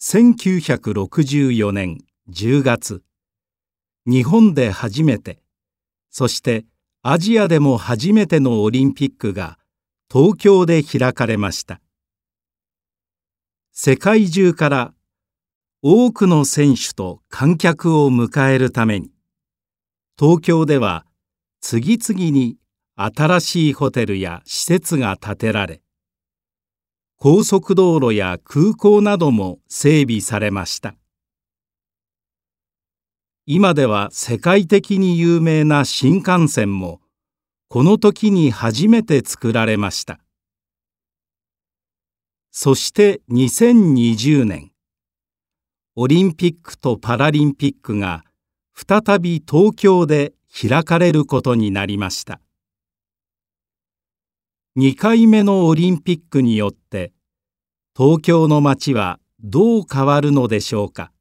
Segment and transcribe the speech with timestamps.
[0.00, 3.02] 1964年10月。
[4.06, 5.40] 日本で初めて
[6.10, 6.66] そして
[7.02, 9.58] アジアでも初めてのオリンピックが
[10.12, 11.80] 東京で開かれました。
[13.72, 14.94] 世界中から
[15.82, 19.10] 多くの選手と観客を迎えるために
[20.18, 21.04] 東京では
[21.60, 22.56] 次々に
[22.96, 25.82] 新しいホテルや施設が建てられ
[27.18, 30.94] 高速道路や空港なども整備されました。
[33.46, 37.00] 今では世界的に有名な新幹線も
[37.68, 40.18] この時に初めて作られました。
[42.50, 44.70] そして2020年
[45.96, 48.24] オリンピックとパラリンピックが
[48.74, 52.40] 再び東京で開かれることになりました。
[54.76, 57.12] 2回目のオリンピックによって
[57.96, 61.12] 東京の街はどう変わるのでしょうか？